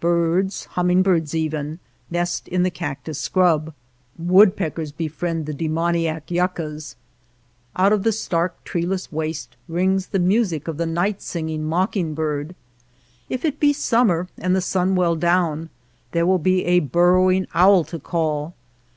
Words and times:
Birds, 0.00 0.64
hummingbirds 0.64 1.36
even, 1.36 1.78
nest 2.10 2.48
in 2.48 2.64
the 2.64 2.68
cactus 2.72 3.16
scrub; 3.20 3.72
woodpeckers 4.18 4.90
befriend 4.90 5.46
the 5.46 5.54
demoniac 5.54 6.32
yuccas; 6.32 6.96
out 7.76 7.92
of 7.92 8.02
the 8.02 8.10
stark, 8.10 8.64
treeless 8.64 9.12
waste 9.12 9.56
rings 9.68 10.08
the 10.08 10.18
music 10.18 10.66
of 10.66 10.78
the 10.78 10.84
night 10.86 11.22
singing 11.22 11.62
mockingbird. 11.62 12.56
If 13.28 13.44
it 13.44 13.60
be 13.60 13.72
summer 13.72 14.26
and 14.36 14.56
the 14.56 14.60
sun 14.60 14.96
well 14.96 15.14
down, 15.14 15.70
there 16.10 16.26
will 16.26 16.40
be 16.40 16.64
a 16.64 16.80
burrowing 16.80 17.46
owl 17.54 17.84
to 17.84 18.00
call. 18.00 18.54